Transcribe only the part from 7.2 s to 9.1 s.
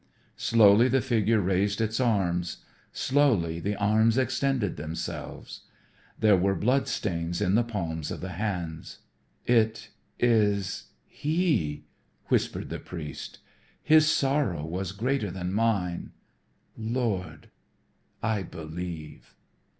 in the palms of the hands.